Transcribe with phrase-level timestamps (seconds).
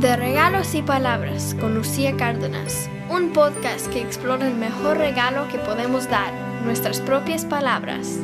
[0.00, 5.58] De Regalos y Palabras con Lucía Cárdenas, un podcast que explora el mejor regalo que
[5.58, 6.32] podemos dar,
[6.64, 8.18] nuestras propias palabras.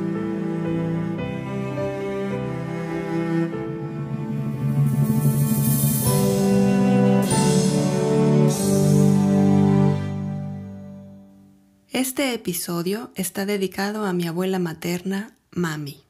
[11.90, 16.05] Este episodio está dedicado a mi abuela materna, Mami.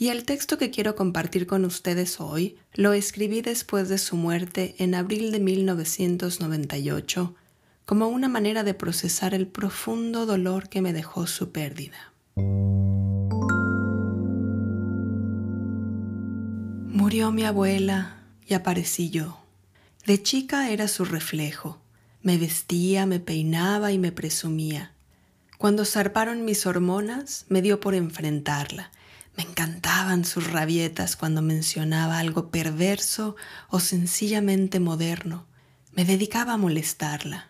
[0.00, 4.76] Y el texto que quiero compartir con ustedes hoy lo escribí después de su muerte
[4.78, 7.34] en abril de 1998
[7.84, 12.12] como una manera de procesar el profundo dolor que me dejó su pérdida.
[16.86, 19.40] Murió mi abuela y aparecí yo.
[20.06, 21.80] De chica era su reflejo.
[22.22, 24.92] Me vestía, me peinaba y me presumía.
[25.56, 28.92] Cuando zarparon mis hormonas, me dio por enfrentarla
[29.38, 33.36] me encantaban sus rabietas cuando mencionaba algo perverso
[33.68, 35.46] o sencillamente moderno.
[35.92, 37.46] Me dedicaba a molestarla.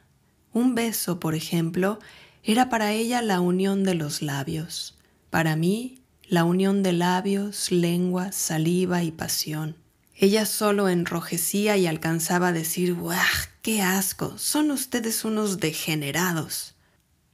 [0.53, 1.98] Un beso, por ejemplo,
[2.44, 4.98] era para ella la unión de los labios.
[5.31, 9.75] Para mí, la unión de labios, lengua, saliva y pasión.
[10.14, 13.19] Ella solo enrojecía y alcanzaba a decir, ¡Guau!
[13.62, 14.36] ¡Qué asco!
[14.36, 16.75] Son ustedes unos degenerados.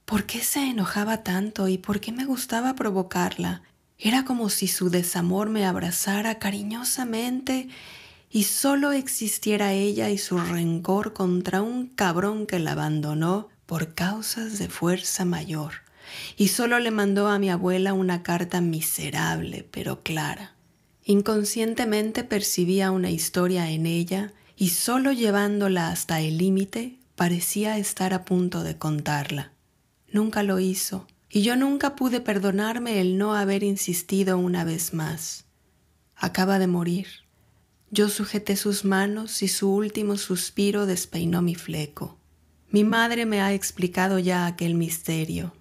[0.05, 3.63] ¿Por qué se enojaba tanto y por qué me gustaba provocarla?
[4.05, 7.69] Era como si su desamor me abrazara cariñosamente
[8.31, 14.59] y solo existiera ella y su rencor contra un cabrón que la abandonó por causas
[14.59, 15.77] de fuerza mayor.
[16.37, 20.53] Y solo le mandó a mi abuela una carta miserable pero clara.
[21.07, 28.27] Inconscientemente percibía una historia en ella y solo llevándola hasta el límite parecía estar a
[28.27, 29.53] punto de contarla.
[30.13, 35.47] Nunca lo hizo y yo nunca pude perdonarme el no haber insistido una vez más.
[36.15, 37.09] Acaba de morir.
[37.91, 42.21] Yo sujeté sus manos y su último suspiro despeinó mi fleco.
[42.71, 45.53] Mi madre me ha explicado ya aquel misterio,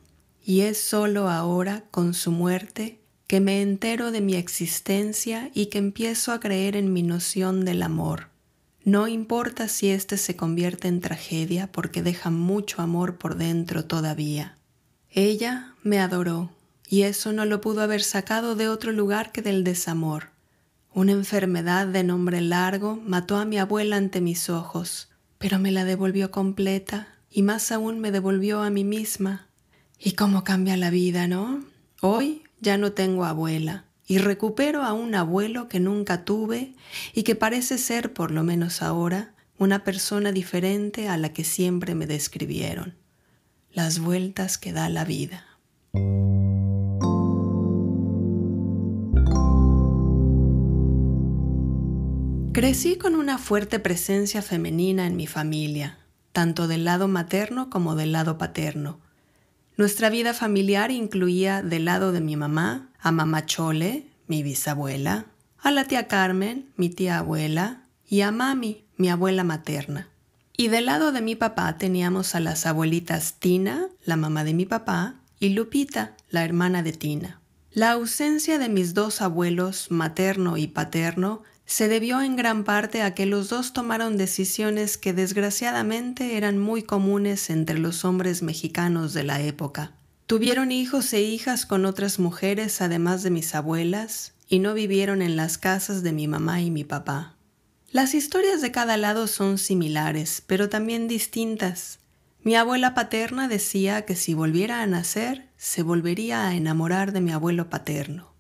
[0.43, 5.79] y es sólo ahora, con su muerte, que me entero de mi existencia y que
[5.79, 8.29] empiezo a creer en mi noción del amor.
[8.83, 14.55] No importa si éste se convierte en tragedia porque deja mucho amor por dentro todavía.
[15.15, 16.49] Ella me adoró,
[16.89, 20.31] y eso no lo pudo haber sacado de otro lugar que del desamor.
[20.91, 25.85] Una enfermedad de nombre largo mató a mi abuela ante mis ojos, pero me la
[25.85, 29.49] devolvió completa y más aún me devolvió a mí misma.
[29.99, 31.63] ¿Y cómo cambia la vida, no?
[32.01, 36.73] Hoy ya no tengo abuela y recupero a un abuelo que nunca tuve
[37.13, 41.93] y que parece ser, por lo menos ahora, una persona diferente a la que siempre
[41.93, 43.02] me describieron
[43.73, 45.45] las vueltas que da la vida.
[52.53, 55.97] Crecí con una fuerte presencia femenina en mi familia,
[56.31, 58.99] tanto del lado materno como del lado paterno.
[59.75, 65.25] Nuestra vida familiar incluía del lado de mi mamá a mamá Chole, mi bisabuela,
[65.57, 70.12] a la tía Carmen, mi tía abuela, y a mami, mi abuela materna.
[70.55, 74.65] Y del lado de mi papá teníamos a las abuelitas Tina, la mamá de mi
[74.65, 77.41] papá, y Lupita, la hermana de Tina.
[77.71, 83.15] La ausencia de mis dos abuelos, materno y paterno, se debió en gran parte a
[83.15, 89.23] que los dos tomaron decisiones que desgraciadamente eran muy comunes entre los hombres mexicanos de
[89.23, 89.93] la época.
[90.27, 95.35] Tuvieron hijos e hijas con otras mujeres además de mis abuelas y no vivieron en
[95.35, 97.33] las casas de mi mamá y mi papá.
[97.93, 101.99] Las historias de cada lado son similares, pero también distintas.
[102.41, 107.31] Mi abuela paterna decía que si volviera a nacer, se volvería a enamorar de mi
[107.31, 108.33] abuelo paterno.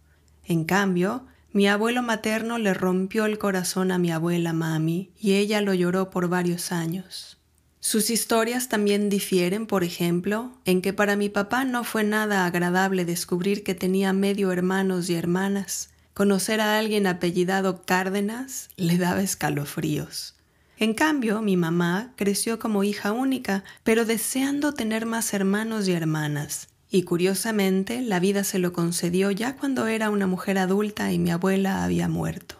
[0.43, 5.61] En cambio, mi abuelo materno le rompió el corazón a mi abuela mami y ella
[5.61, 7.37] lo lloró por varios años.
[7.79, 13.05] Sus historias también difieren, por ejemplo, en que para mi papá no fue nada agradable
[13.05, 20.35] descubrir que tenía medio hermanos y hermanas, Conocer a alguien apellidado Cárdenas le daba escalofríos.
[20.77, 26.67] En cambio, mi mamá creció como hija única, pero deseando tener más hermanos y hermanas.
[26.91, 31.31] Y curiosamente, la vida se lo concedió ya cuando era una mujer adulta y mi
[31.31, 32.59] abuela había muerto.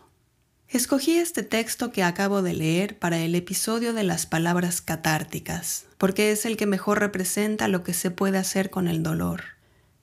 [0.68, 6.32] Escogí este texto que acabo de leer para el episodio de las palabras catárticas, porque
[6.32, 9.53] es el que mejor representa lo que se puede hacer con el dolor.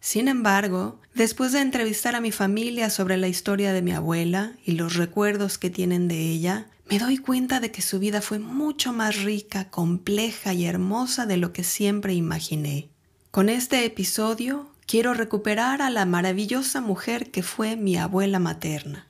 [0.01, 4.73] Sin embargo, después de entrevistar a mi familia sobre la historia de mi abuela y
[4.73, 8.93] los recuerdos que tienen de ella, me doy cuenta de que su vida fue mucho
[8.93, 12.89] más rica, compleja y hermosa de lo que siempre imaginé.
[13.31, 19.07] Con este episodio quiero recuperar a la maravillosa mujer que fue mi abuela materna.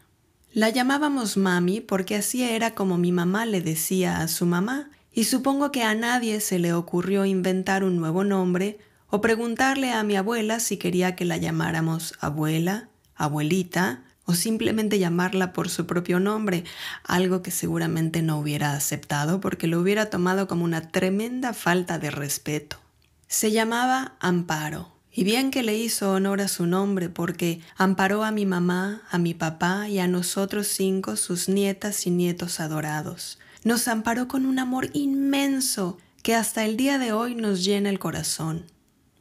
[0.52, 5.24] La llamábamos mami porque así era como mi mamá le decía a su mamá, y
[5.24, 8.78] supongo que a nadie se le ocurrió inventar un nuevo nombre
[9.10, 15.52] o preguntarle a mi abuela si quería que la llamáramos abuela, abuelita o simplemente llamarla
[15.52, 16.64] por su propio nombre,
[17.04, 22.10] algo que seguramente no hubiera aceptado porque lo hubiera tomado como una tremenda falta de
[22.10, 22.78] respeto.
[23.26, 28.30] Se llamaba Amparo, y bien que le hizo honor a su nombre porque amparó a
[28.30, 33.38] mi mamá, a mi papá y a nosotros cinco, sus nietas y nietos adorados.
[33.64, 37.98] Nos amparó con un amor inmenso que hasta el día de hoy nos llena el
[37.98, 38.66] corazón.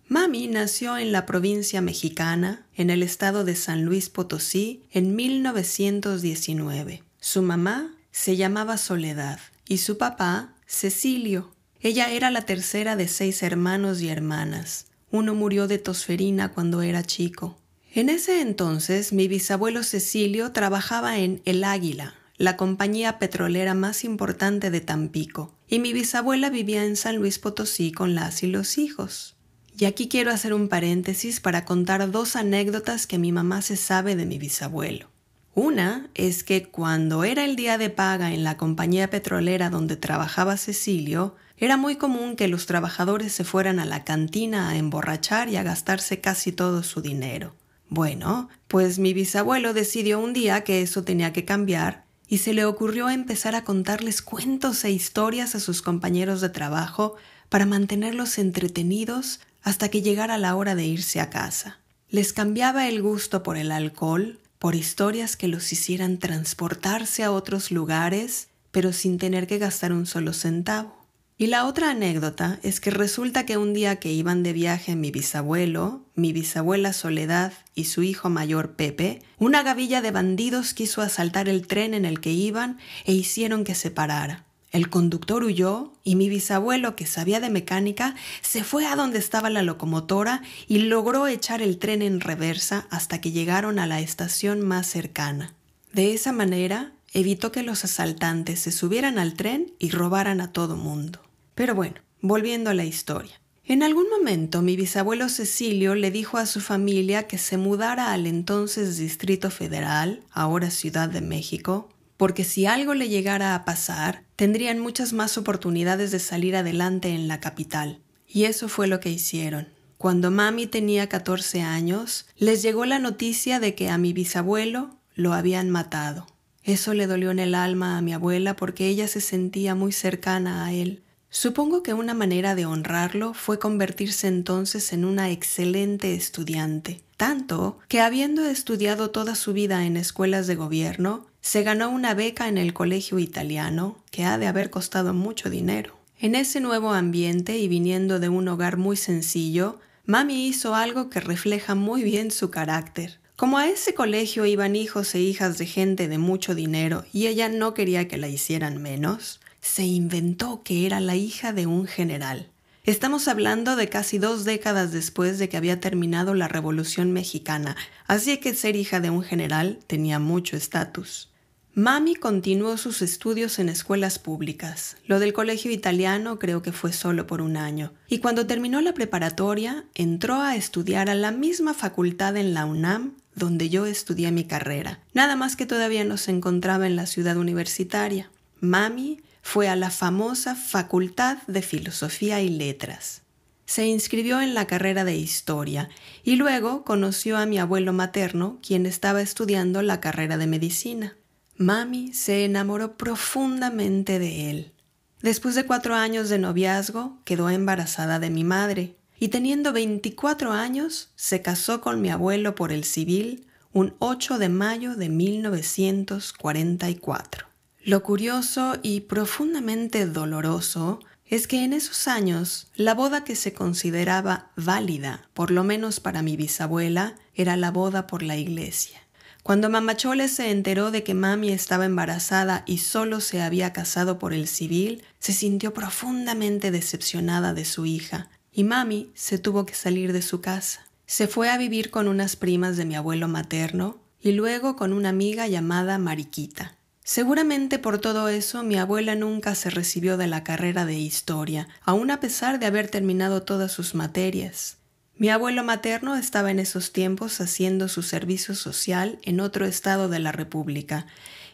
[0.10, 7.04] Mami nació en la provincia mexicana, en el estado de San Luis Potosí, en 1919.
[7.20, 11.54] Su mamá se llamaba Soledad y su papá Cecilio.
[11.80, 14.88] Ella era la tercera de seis hermanos y hermanas.
[15.12, 17.60] Uno murió de tosferina cuando era chico.
[17.94, 24.72] En ese entonces mi bisabuelo Cecilio trabajaba en El Águila, la compañía petrolera más importante
[24.72, 29.36] de Tampico, y mi bisabuela vivía en San Luis Potosí con las y los hijos.
[29.80, 34.18] Y aquí quiero hacer un paréntesis para contar dos anécdotas que mi mamá se sabe
[34.18, 35.08] de mi bisabuelo.
[35.56, 40.58] Una es que cuando era el día de paga en la compañía petrolera donde trabajaba
[40.58, 45.56] Cecilio, era muy común que los trabajadores se fueran a la cantina a emborrachar y
[45.56, 47.56] a gastarse casi todo su dinero.
[47.88, 52.66] Bueno, pues mi bisabuelo decidió un día que eso tenía que cambiar y se le
[52.66, 57.16] ocurrió empezar a contarles cuentos e historias a sus compañeros de trabajo
[57.48, 61.80] para mantenerlos entretenidos hasta que llegara la hora de irse a casa.
[62.10, 67.72] Les cambiaba el gusto por el alcohol, por historias que los hicieran transportarse a otros
[67.72, 71.00] lugares, pero sin tener que gastar un solo centavo.
[71.42, 75.10] Y la otra anécdota es que resulta que un día que iban de viaje mi
[75.10, 81.48] bisabuelo, mi bisabuela Soledad y su hijo mayor Pepe, una gavilla de bandidos quiso asaltar
[81.48, 84.44] el tren en el que iban e hicieron que se parara.
[84.72, 89.50] El conductor huyó y mi bisabuelo, que sabía de mecánica, se fue a donde estaba
[89.50, 94.62] la locomotora y logró echar el tren en reversa hasta que llegaron a la estación
[94.62, 95.56] más cercana.
[95.92, 100.76] De esa manera, evitó que los asaltantes se subieran al tren y robaran a todo
[100.76, 101.20] mundo.
[101.56, 103.40] Pero bueno, volviendo a la historia.
[103.66, 108.26] En algún momento mi bisabuelo Cecilio le dijo a su familia que se mudara al
[108.26, 111.90] entonces Distrito Federal, ahora Ciudad de México,
[112.20, 117.30] porque si algo le llegara a pasar, tendrían muchas más oportunidades de salir adelante en
[117.30, 118.02] la capital.
[118.28, 119.70] Y eso fue lo que hicieron.
[119.98, 125.32] Cuando mami tenía 14 años, les llegó la noticia de que a mi bisabuelo lo
[125.32, 126.28] habían matado.
[126.62, 130.66] Eso le dolió en el alma a mi abuela porque ella se sentía muy cercana
[130.66, 131.04] a él.
[131.30, 138.02] Supongo que una manera de honrarlo fue convertirse entonces en una excelente estudiante, tanto que
[138.02, 142.74] habiendo estudiado toda su vida en escuelas de gobierno, se ganó una beca en el
[142.74, 145.98] colegio italiano que ha de haber costado mucho dinero.
[146.20, 151.20] En ese nuevo ambiente y viniendo de un hogar muy sencillo, Mami hizo algo que
[151.20, 153.20] refleja muy bien su carácter.
[153.36, 157.48] Como a ese colegio iban hijos e hijas de gente de mucho dinero y ella
[157.48, 162.50] no quería que la hicieran menos, se inventó que era la hija de un general.
[162.86, 167.76] Estamos hablando de casi dos décadas después de que había terminado la Revolución Mexicana,
[168.08, 171.30] así que ser hija de un general tenía mucho estatus.
[171.76, 174.98] Mami continuó sus estudios en escuelas públicas.
[175.06, 177.94] Lo del colegio italiano creo que fue solo por un año.
[178.08, 183.14] Y cuando terminó la preparatoria, entró a estudiar a la misma facultad en la UNAM
[183.36, 185.00] donde yo estudié mi carrera.
[185.14, 188.30] Nada más que todavía no se encontraba en la ciudad universitaria.
[188.60, 193.24] Mami fue a la famosa Facultad de Filosofía y Letras.
[193.66, 195.90] Se inscribió en la carrera de Historia
[196.24, 201.16] y luego conoció a mi abuelo materno, quien estaba estudiando la carrera de Medicina.
[201.56, 204.74] Mami se enamoró profundamente de él.
[205.22, 211.12] Después de cuatro años de noviazgo, quedó embarazada de mi madre y teniendo 24 años
[211.16, 217.49] se casó con mi abuelo por el civil un 8 de mayo de 1944.
[217.90, 224.52] Lo curioso y profundamente doloroso es que en esos años la boda que se consideraba
[224.56, 229.02] válida, por lo menos para mi bisabuela, era la boda por la iglesia.
[229.42, 234.36] Cuando Mamachole se enteró de que mami estaba embarazada y solo se había casado por
[234.36, 240.14] el civil, se sintió profundamente decepcionada de su hija, y mami se tuvo que salir
[240.14, 240.86] de su casa.
[241.08, 245.10] Se fue a vivir con unas primas de mi abuelo materno y luego con una
[245.10, 246.76] amiga llamada Mariquita.
[247.10, 252.12] Seguramente por todo eso mi abuela nunca se recibió de la carrera de historia, aun
[252.12, 254.78] a pesar de haber terminado todas sus materias.
[255.18, 260.20] Mi abuelo materno estaba en esos tiempos haciendo su servicio social en otro estado de
[260.20, 261.08] la República,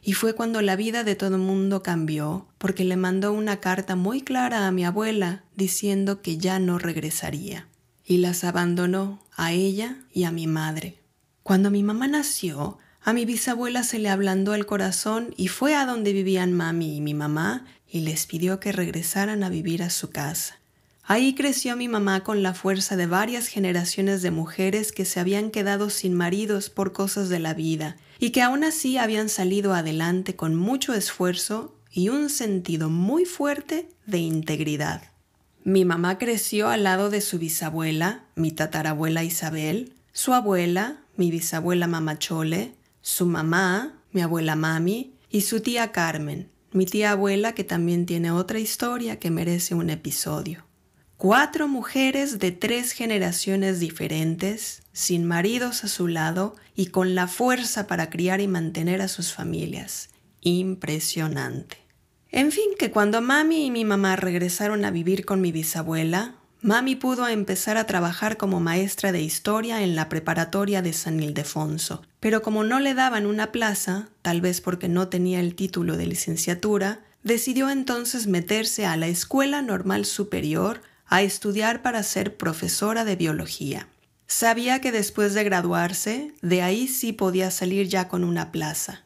[0.04, 3.96] y fue cuando la vida de todo el mundo cambió, porque le mandó una carta
[3.96, 7.66] muy clara a mi abuela diciendo que ya no regresaría,
[8.04, 11.00] y las abandonó a ella y a mi madre.
[11.44, 15.86] Cuando mi mamá nació, a mi bisabuela se le ablandó el corazón y fue a
[15.86, 20.10] donde vivían mami y mi mamá y les pidió que regresaran a vivir a su
[20.10, 20.58] casa.
[21.04, 25.52] Ahí creció mi mamá con la fuerza de varias generaciones de mujeres que se habían
[25.52, 30.36] quedado sin maridos por cosas de la vida y que aún así habían salido adelante
[30.36, 35.04] con mucho esfuerzo y un sentido muy fuerte de integridad.
[35.64, 41.88] Mi mamá creció al lado de su bisabuela, mi tatarabuela Isabel, su abuela, mi bisabuela
[41.88, 42.74] Mamachole,
[43.06, 48.32] su mamá, mi abuela Mami, y su tía Carmen, mi tía abuela que también tiene
[48.32, 50.66] otra historia que merece un episodio.
[51.16, 57.86] Cuatro mujeres de tres generaciones diferentes, sin maridos a su lado y con la fuerza
[57.86, 60.10] para criar y mantener a sus familias.
[60.42, 61.78] Impresionante.
[62.32, 66.96] En fin, que cuando mami y mi mamá regresaron a vivir con mi bisabuela, Mami
[66.96, 72.42] pudo empezar a trabajar como maestra de historia en la preparatoria de San Ildefonso, pero
[72.42, 77.02] como no le daban una plaza, tal vez porque no tenía el título de licenciatura,
[77.22, 83.88] decidió entonces meterse a la Escuela Normal Superior a estudiar para ser profesora de biología.
[84.26, 89.04] Sabía que después de graduarse, de ahí sí podía salir ya con una plaza.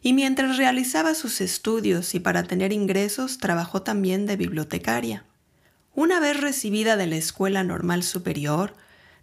[0.00, 5.26] Y mientras realizaba sus estudios y para tener ingresos, trabajó también de bibliotecaria.
[5.94, 8.74] Una vez recibida de la Escuela Normal Superior,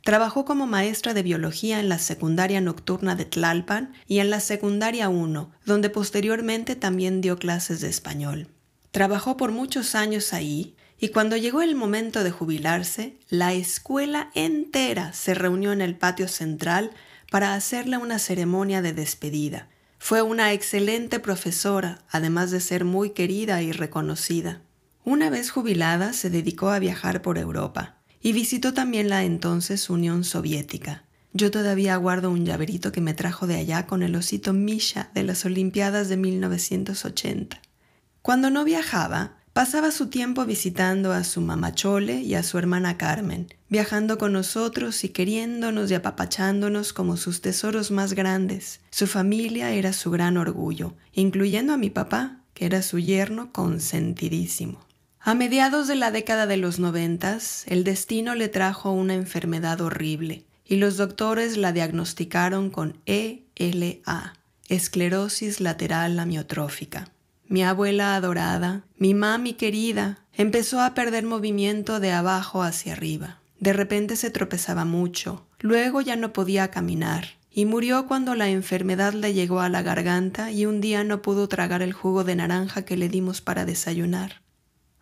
[0.03, 5.09] trabajó como maestra de biología en la secundaria nocturna de Tlalpan y en la secundaria
[5.09, 8.49] 1, donde posteriormente también dio clases de español.
[8.91, 15.11] Trabajó por muchos años ahí y cuando llegó el momento de jubilarse, la escuela entera
[15.13, 16.91] se reunió en el patio central
[17.31, 19.69] para hacerle una ceremonia de despedida.
[19.97, 24.61] Fue una excelente profesora, además de ser muy querida y reconocida.
[25.06, 30.24] Una vez jubilada, se dedicó a viajar por Europa y visitó también la entonces Unión
[30.24, 31.06] Soviética.
[31.32, 35.24] Yo todavía guardo un llaverito que me trajo de allá con el osito Misha de
[35.24, 37.62] las Olimpiadas de 1980.
[38.22, 42.98] Cuando no viajaba, pasaba su tiempo visitando a su mamá Chole y a su hermana
[42.98, 48.82] Carmen, viajando con nosotros y queriéndonos y apapachándonos como sus tesoros más grandes.
[48.89, 54.88] Su familia era su gran orgullo, incluyendo a mi papá, que era su yerno consentidísimo.
[55.29, 60.43] A mediados de la década de los noventas, el destino le trajo una enfermedad horrible
[60.65, 64.33] y los doctores la diagnosticaron con ELA,
[64.69, 67.12] esclerosis lateral amiotrófica.
[67.48, 73.38] Mi abuela adorada, mi mami querida, empezó a perder movimiento de abajo hacia arriba.
[73.59, 79.13] De repente se tropezaba mucho, luego ya no podía caminar y murió cuando la enfermedad
[79.13, 82.81] le llegó a la garganta y un día no pudo tragar el jugo de naranja
[82.83, 84.41] que le dimos para desayunar.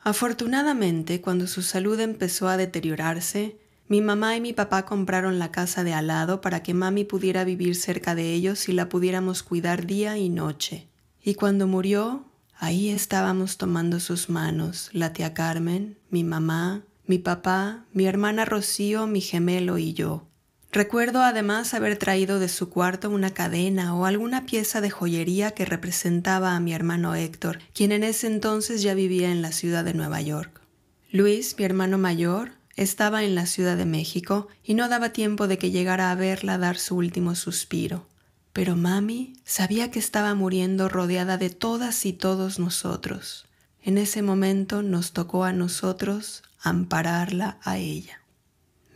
[0.08, 3.58] Afortunadamente, cuando su salud empezó a deteriorarse,
[3.90, 7.44] mi mamá y mi papá compraron la casa de al lado para que mami pudiera
[7.44, 10.88] vivir cerca de ellos y la pudiéramos cuidar día y noche.
[11.22, 12.24] Y cuando murió,
[12.58, 19.08] ahí estábamos tomando sus manos, la tía Carmen, mi mamá, mi papá, mi hermana Rocío,
[19.08, 20.26] mi gemelo y yo.
[20.72, 25.66] Recuerdo además haber traído de su cuarto una cadena o alguna pieza de joyería que
[25.66, 29.94] representaba a mi hermano Héctor, quien en ese entonces ya vivía en la ciudad de
[29.94, 30.62] Nueva York.
[31.10, 35.58] Luis, mi hermano mayor, estaba en la Ciudad de México y no daba tiempo de
[35.58, 38.06] que llegara a verla dar su último suspiro.
[38.54, 43.48] Pero mami sabía que estaba muriendo rodeada de todas y todos nosotros.
[43.84, 48.22] En ese momento nos tocó a nosotros ampararla a ella.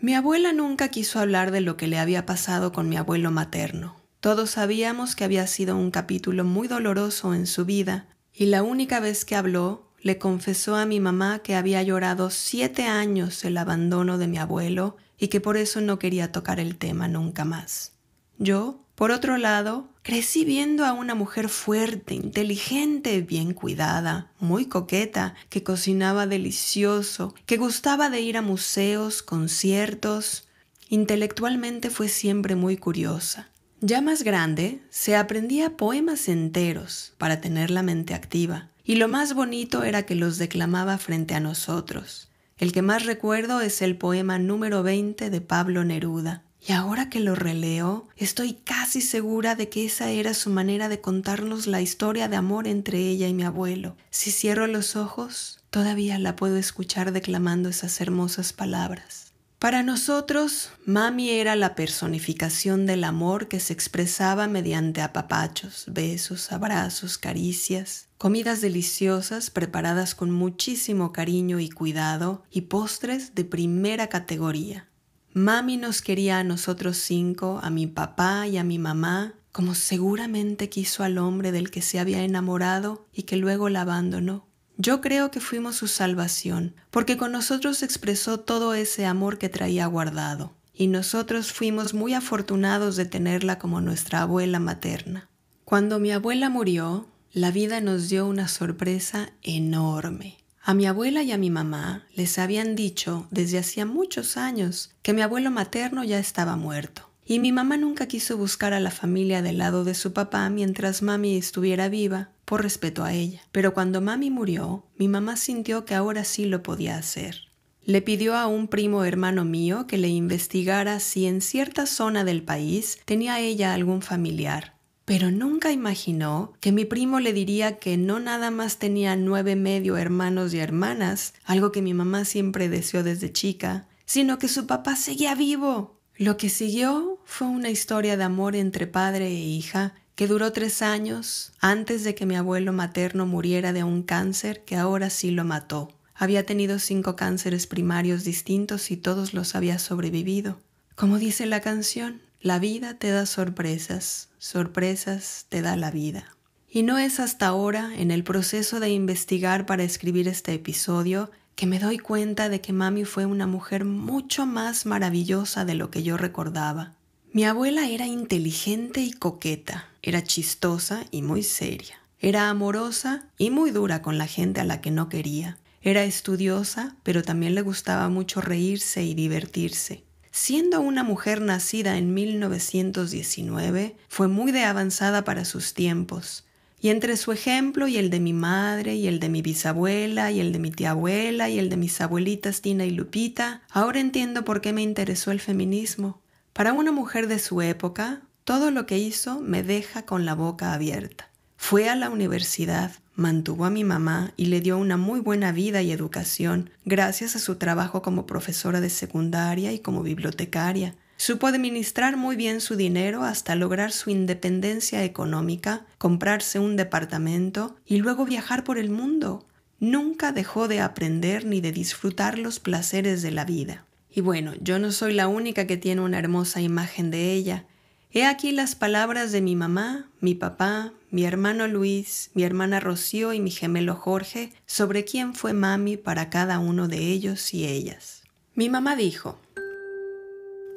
[0.02, 3.98] Mi abuela nunca quiso hablar de lo que le había pasado con mi abuelo materno.
[4.20, 9.00] Todos sabíamos que había sido un capítulo muy doloroso en su vida, y la única
[9.00, 14.18] vez que habló le confesó a mi mamá que había llorado siete años el abandono
[14.18, 17.92] de mi abuelo y que por eso no quería tocar el tema nunca más.
[18.40, 25.36] Yo, por otro lado, crecí viendo a una mujer fuerte, inteligente, bien cuidada, muy coqueta,
[25.50, 30.48] que cocinaba delicioso, que gustaba de ir a museos, conciertos.
[30.90, 33.50] Intelectualmente fue siempre muy curiosa.
[33.80, 39.34] Ya más grande, se aprendía poemas enteros para tener la mente activa, y lo más
[39.34, 42.30] bonito era que los declamaba frente a nosotros.
[42.58, 47.20] El que más recuerdo es el poema número 20 de Pablo Neruda, y ahora que
[47.20, 52.28] lo releo, estoy casi segura de que esa era su manera de contarnos la historia
[52.28, 53.98] de amor entre ella y mi abuelo.
[54.12, 59.32] Si cierro los ojos, todavía la puedo escuchar declamando esas hermosas palabras.
[59.58, 67.20] Para nosotros, mami era la personificación del amor que se expresaba mediante apapachos, besos, abrazos,
[67.20, 74.91] caricias, comidas deliciosas preparadas con muchísimo cariño y cuidado y postres de primera categoría.
[75.34, 80.70] Mami nos quería a nosotros cinco, a mi papá y a mi mamá, como seguramente
[80.70, 84.46] quiso al hombre del que se había enamorado y que luego la abandonó.
[84.78, 89.86] Yo creo que fuimos su salvación, porque con nosotros expresó todo ese amor que traía
[89.86, 95.30] guardado, y nosotros fuimos muy afortunados de tenerla como nuestra abuela materna.
[95.64, 100.41] Cuando mi abuela murió, la vida nos dio una sorpresa enorme.
[100.64, 105.12] A mi abuela y a mi mamá les habían dicho desde hacía muchos años que
[105.12, 107.10] mi abuelo materno ya estaba muerto.
[107.26, 111.02] Y mi mamá nunca quiso buscar a la familia del lado de su papá mientras
[111.02, 113.42] mami estuviera viva, por respeto a ella.
[113.52, 117.48] Pero cuando mami murió, mi mamá sintió que ahora sí lo podía hacer.
[117.84, 122.44] Le pidió a un primo hermano mío que le investigara si en cierta zona del
[122.44, 124.76] país tenía ella algún familiar.
[125.12, 129.98] Pero nunca imaginó que mi primo le diría que no nada más tenía nueve medio
[129.98, 134.96] hermanos y hermanas, algo que mi mamá siempre deseó desde chica, sino que su papá
[134.96, 136.00] seguía vivo.
[136.16, 140.82] Lo que siguió fue una historia de amor entre padre e hija que duró tres
[140.82, 145.44] años antes de que mi abuelo materno muriera de un cáncer que ahora sí lo
[145.44, 145.90] mató.
[146.16, 150.62] Había tenido cinco cánceres primarios distintos y todos los había sobrevivido.
[150.96, 156.36] Como dice la canción, la vida te da sorpresas, sorpresas te da la vida.
[156.68, 161.68] Y no es hasta ahora, en el proceso de investigar para escribir este episodio, que
[161.68, 166.02] me doy cuenta de que mami fue una mujer mucho más maravillosa de lo que
[166.02, 166.96] yo recordaba.
[167.32, 173.70] Mi abuela era inteligente y coqueta, era chistosa y muy seria, era amorosa y muy
[173.70, 178.10] dura con la gente a la que no quería, era estudiosa, pero también le gustaba
[178.10, 180.04] mucho reírse y divertirse.
[180.32, 186.46] Siendo una mujer nacida en 1919, fue muy de avanzada para sus tiempos,
[186.80, 190.40] y entre su ejemplo y el de mi madre, y el de mi bisabuela, y
[190.40, 194.46] el de mi tía abuela, y el de mis abuelitas Tina y Lupita, ahora entiendo
[194.46, 196.22] por qué me interesó el feminismo.
[196.54, 200.74] Para una mujer de su época, todo lo que hizo me deja con la boca
[200.74, 201.30] abierta.
[201.58, 205.82] Fue a la universidad, mantuvo a mi mamá y le dio una muy buena vida
[205.82, 210.96] y educación gracias a su trabajo como profesora de secundaria y como bibliotecaria.
[211.18, 217.98] Supo administrar muy bien su dinero hasta lograr su independencia económica, comprarse un departamento y
[217.98, 219.46] luego viajar por el mundo.
[219.80, 223.86] Nunca dejó de aprender ni de disfrutar los placeres de la vida.
[224.10, 227.66] Y bueno, yo no soy la única que tiene una hermosa imagen de ella.
[228.12, 233.34] He aquí las palabras de mi mamá, mi papá, mi hermano Luis, mi hermana Rocío
[233.34, 238.24] y mi gemelo Jorge sobre quién fue mami para cada uno de ellos y ellas.
[238.56, 239.38] Mi mamá dijo,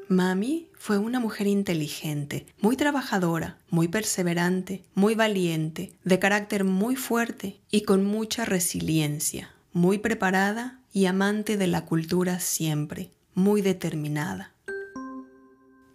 [0.09, 7.61] Mami fue una mujer inteligente, muy trabajadora, muy perseverante, muy valiente, de carácter muy fuerte
[7.71, 14.53] y con mucha resiliencia, muy preparada y amante de la cultura siempre, muy determinada.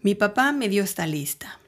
[0.01, 1.59] Mi papá me dio esta lista.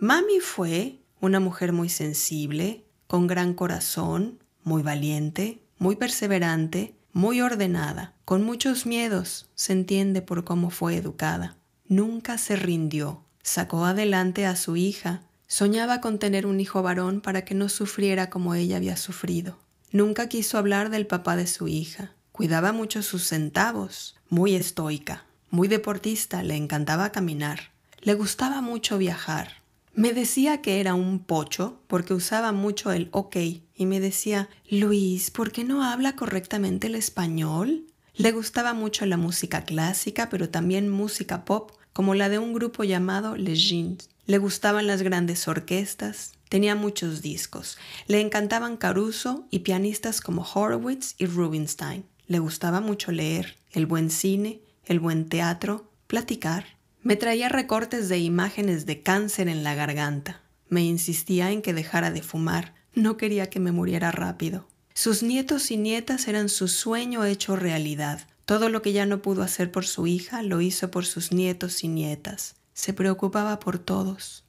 [0.00, 8.14] Mami fue una mujer muy sensible, con gran corazón, muy valiente, muy perseverante, muy ordenada,
[8.24, 11.56] con muchos miedos, se entiende por cómo fue educada.
[11.88, 17.44] Nunca se rindió, sacó adelante a su hija, soñaba con tener un hijo varón para
[17.44, 19.58] que no sufriera como ella había sufrido.
[19.92, 25.68] Nunca quiso hablar del papá de su hija, cuidaba mucho sus centavos, muy estoica, muy
[25.68, 29.62] deportista, le encantaba caminar, le gustaba mucho viajar,
[29.96, 33.36] me decía que era un pocho porque usaba mucho el ok
[33.74, 37.86] y me decía, Luis, ¿por qué no habla correctamente el español?
[38.14, 42.84] Le gustaba mucho la música clásica, pero también música pop, como la de un grupo
[42.84, 44.10] llamado Les Jeans.
[44.26, 47.78] Le gustaban las grandes orquestas, tenía muchos discos.
[48.06, 52.04] Le encantaban Caruso y pianistas como Horowitz y Rubinstein.
[52.26, 56.75] Le gustaba mucho leer, el buen cine, el buen teatro, platicar.
[57.06, 60.42] Me traía recortes de imágenes de cáncer en la garganta.
[60.68, 62.74] Me insistía en que dejara de fumar.
[62.94, 64.66] No quería que me muriera rápido.
[64.92, 68.26] Sus nietos y nietas eran su sueño hecho realidad.
[68.44, 71.84] Todo lo que ya no pudo hacer por su hija lo hizo por sus nietos
[71.84, 72.56] y nietas.
[72.74, 74.44] Se preocupaba por todos.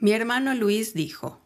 [0.00, 1.40] Mi hermano Luis dijo,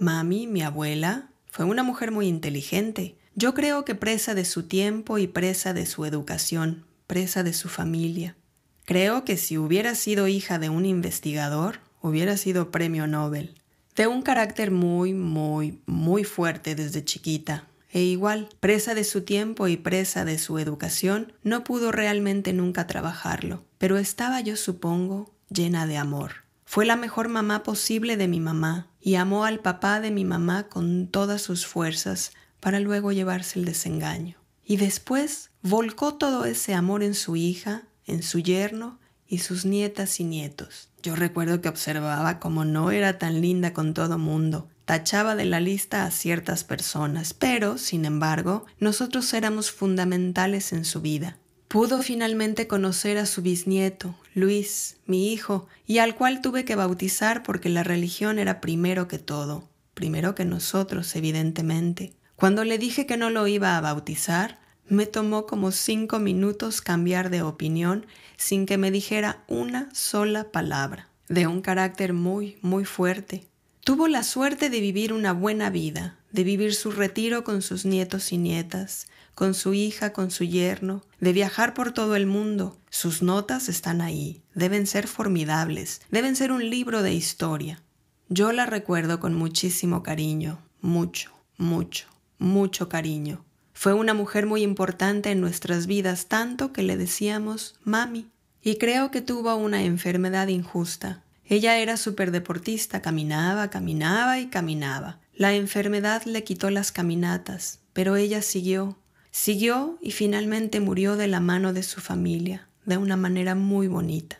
[0.00, 3.16] Mami, mi abuela, fue una mujer muy inteligente.
[3.36, 7.68] Yo creo que presa de su tiempo y presa de su educación, presa de su
[7.68, 8.36] familia.
[8.84, 13.54] Creo que si hubiera sido hija de un investigador, hubiera sido premio Nobel.
[13.96, 17.66] De un carácter muy, muy, muy fuerte desde chiquita.
[17.92, 22.88] e igual, presa de su tiempo y presa de su educación, no pudo realmente nunca
[22.88, 26.44] trabajarlo, pero estaba yo supongo llena de amor.
[26.64, 30.64] Fue la mejor mamá posible de mi mamá y amó al papá de mi mamá
[30.64, 34.43] con todas sus fuerzas para luego llevarse el desengaño.
[34.64, 40.20] Y después volcó todo ese amor en su hija, en su yerno y sus nietas
[40.20, 40.88] y nietos.
[41.02, 45.60] Yo recuerdo que observaba como no era tan linda con todo mundo, tachaba de la
[45.60, 51.38] lista a ciertas personas, pero, sin embargo, nosotros éramos fundamentales en su vida.
[51.68, 57.42] Pudo finalmente conocer a su bisnieto, Luis, mi hijo, y al cual tuve que bautizar
[57.42, 62.14] porque la religión era primero que todo, primero que nosotros, evidentemente.
[62.44, 67.30] Cuando le dije que no lo iba a bautizar, me tomó como cinco minutos cambiar
[67.30, 68.04] de opinión
[68.36, 73.48] sin que me dijera una sola palabra, de un carácter muy, muy fuerte,
[73.82, 78.30] Tuvo la suerte de vivir una buena vida, de vivir su retiro con sus nietos
[78.30, 82.78] y nietas, con su hija, con su yerno, de viajar por todo el mundo.
[82.90, 87.82] Sus notas están ahí, deben ser formidables, deben ser un libro de historia.
[88.28, 93.44] Yo la recuerdo con muchísimo cariño, mucho, mucho, mucho cariño.
[93.72, 98.30] Fue una mujer muy importante en nuestras vidas, tanto que le decíamos mami.
[98.62, 101.96] Y creo que tuvo una enfermedad injusta, ella era
[102.30, 105.20] deportista, caminaba, caminaba y caminaba.
[105.34, 108.96] La enfermedad le quitó las caminatas, pero ella siguió,
[109.30, 114.38] siguió y finalmente murió de la mano de su familia, de una manera muy bonita.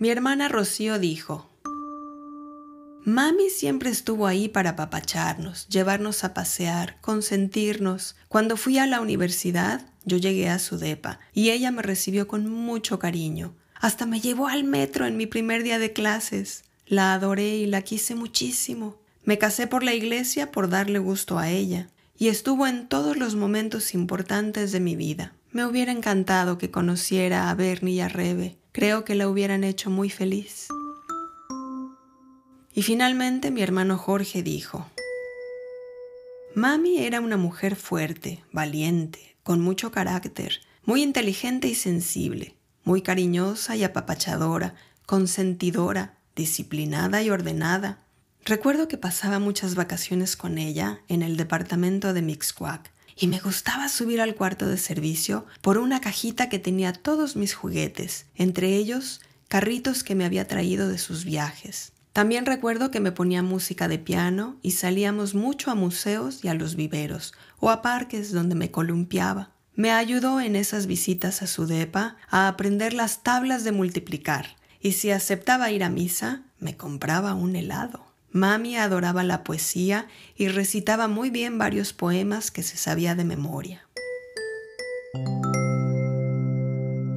[0.00, 1.48] Mi hermana Rocío dijo,
[3.06, 8.16] Mami siempre estuvo ahí para apapacharnos, llevarnos a pasear, consentirnos.
[8.28, 12.48] Cuando fui a la universidad, yo llegué a su depa y ella me recibió con
[12.48, 13.54] mucho cariño.
[13.78, 16.64] Hasta me llevó al metro en mi primer día de clases.
[16.86, 18.96] La adoré y la quise muchísimo.
[19.22, 23.34] Me casé por la iglesia por darle gusto a ella, y estuvo en todos los
[23.34, 25.34] momentos importantes de mi vida.
[25.50, 28.56] Me hubiera encantado que conociera a Bernie y a Rebe.
[28.72, 30.68] Creo que la hubieran hecho muy feliz.
[32.74, 34.86] Y finalmente mi hermano Jorge dijo,
[36.54, 43.76] Mami era una mujer fuerte, valiente, con mucho carácter, muy inteligente y sensible muy cariñosa
[43.76, 44.74] y apapachadora,
[45.06, 47.98] consentidora, disciplinada y ordenada.
[48.44, 53.88] Recuerdo que pasaba muchas vacaciones con ella en el departamento de Mixcoac y me gustaba
[53.88, 59.20] subir al cuarto de servicio por una cajita que tenía todos mis juguetes, entre ellos
[59.48, 61.93] carritos que me había traído de sus viajes.
[62.14, 66.54] También recuerdo que me ponía música de piano y salíamos mucho a museos y a
[66.54, 69.50] los viveros o a parques donde me columpiaba.
[69.74, 74.92] Me ayudó en esas visitas a su depa a aprender las tablas de multiplicar y
[74.92, 78.06] si aceptaba ir a misa, me compraba un helado.
[78.30, 83.88] Mami adoraba la poesía y recitaba muy bien varios poemas que se sabía de memoria.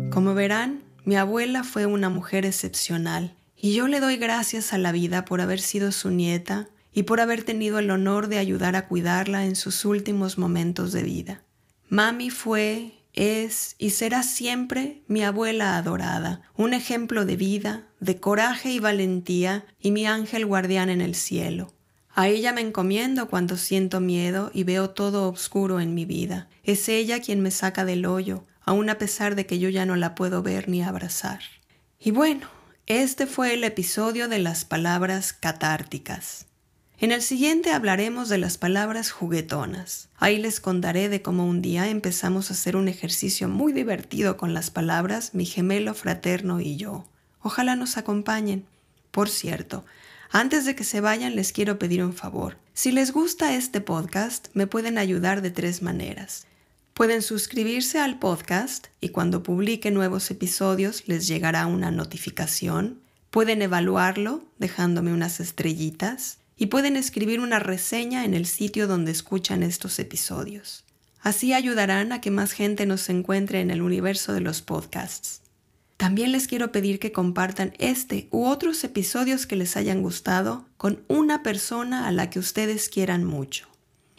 [0.09, 4.91] Como verán, mi abuela fue una mujer excepcional y yo le doy gracias a la
[4.91, 8.87] vida por haber sido su nieta y por haber tenido el honor de ayudar a
[8.87, 11.43] cuidarla en sus últimos momentos de vida.
[11.89, 18.71] Mami fue, es y será siempre mi abuela adorada, un ejemplo de vida, de coraje
[18.71, 21.73] y valentía y mi ángel guardián en el cielo.
[22.13, 26.49] A ella me encomiendo cuando siento miedo y veo todo oscuro en mi vida.
[26.63, 29.95] Es ella quien me saca del hoyo, aun a pesar de que yo ya no
[29.95, 31.41] la puedo ver ni abrazar.
[31.99, 32.56] Y bueno,
[32.87, 36.45] este fue el episodio de las palabras catárticas.
[36.99, 40.07] En el siguiente hablaremos de las palabras juguetonas.
[40.15, 44.53] Ahí les contaré de cómo un día empezamos a hacer un ejercicio muy divertido con
[44.53, 47.03] las palabras mi gemelo fraterno y yo.
[47.41, 48.65] Ojalá nos acompañen.
[49.11, 49.83] Por cierto,
[50.31, 52.57] antes de que se vayan les quiero pedir un favor.
[52.73, 56.47] Si les gusta este podcast, me pueden ayudar de tres maneras.
[56.97, 63.01] Pueden suscribirse al podcast y cuando publique nuevos episodios les llegará una notificación.
[63.29, 69.61] Pueden evaluarlo dejándome unas estrellitas y pueden escribir una reseña en el sitio donde escuchan
[69.61, 70.85] estos episodios.
[71.21, 75.41] Así ayudarán a que más gente nos encuentre en el universo de los podcasts.
[75.97, 81.03] También les quiero pedir que compartan este u otros episodios que les hayan gustado con
[81.07, 83.67] una persona a la que ustedes quieran mucho.